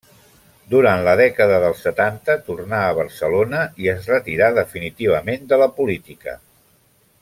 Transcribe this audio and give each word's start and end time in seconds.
Durant 0.73 1.01
la 1.07 1.11
dècada 1.19 1.59
dels 1.65 1.83
setanta 1.87 2.37
tornà 2.49 2.81
a 2.87 2.97
Barcelona 3.01 3.61
i 3.85 3.93
es 3.95 4.11
retirà 4.15 4.51
definitivament 4.59 5.49
de 5.53 5.65
la 5.65 5.73
política. 5.81 6.39